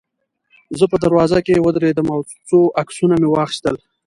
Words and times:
زه 0.79 0.85
په 0.91 0.97
دروازه 1.03 1.39
کې 1.45 1.63
ودرېدم 1.65 2.07
او 2.15 2.21
یو 2.27 2.33
څو 2.49 2.59
عکسونه 2.81 3.15
مې 3.21 3.27
واخیستل. 3.29 3.75